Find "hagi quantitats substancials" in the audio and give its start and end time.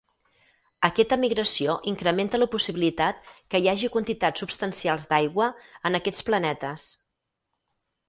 3.75-5.09